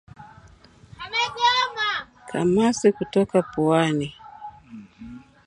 Kamasi 2.29 2.87
kutoka 2.97 3.39
puani 3.53 4.07